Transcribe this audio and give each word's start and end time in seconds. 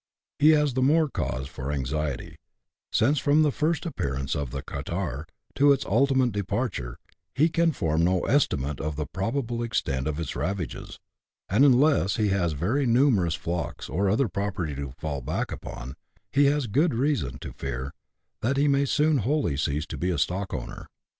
He 0.39 0.49
has 0.53 0.73
the 0.73 0.81
more 0.81 1.07
cause 1.07 1.45
for 1.47 1.71
anxiety, 1.71 2.37
since 2.91 3.19
from 3.19 3.43
the 3.43 3.51
tirst 3.51 3.85
appearance 3.85 4.35
of 4.35 4.49
the 4.49 4.63
catarrh 4.63 5.27
to 5.53 5.71
its 5.71 5.85
ultimate 5.85 6.31
departure 6.31 6.97
he 7.35 7.49
can 7.49 7.71
form 7.71 8.03
no 8.03 8.21
estimate 8.21 8.81
of 8.81 8.95
the 8.95 9.05
probable 9.05 9.61
extent 9.61 10.07
of 10.07 10.19
its 10.19 10.35
ravages; 10.35 10.97
and 11.49 11.63
unless 11.63 12.15
he 12.15 12.29
has 12.29 12.53
very 12.53 12.87
numerous 12.87 13.35
flocks 13.35 13.89
or 13.89 14.09
other 14.09 14.27
property 14.27 14.73
to 14.73 14.91
fall 14.97 15.21
back 15.21 15.51
upon, 15.51 15.93
he 16.31 16.45
has 16.45 16.65
good 16.65 16.95
reason 16.95 17.37
to 17.37 17.53
fear 17.53 17.93
that 18.41 18.57
he 18.57 18.67
may 18.67 18.85
soon 18.85 19.19
wholly 19.19 19.55
cease 19.55 19.85
to 19.85 19.99
be 19.99 20.09
a 20.09 20.17
stockowner. 20.17 20.87